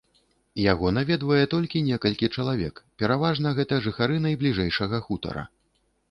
Яго 0.71 0.87
наведвае 0.97 1.41
толькі 1.51 1.81
некалькі 1.89 2.29
чалавек, 2.39 2.81
пераважна 3.01 3.51
гэта 3.59 3.77
жыхары 3.89 4.15
найбліжэйшага 4.25 5.01
хутара. 5.09 5.43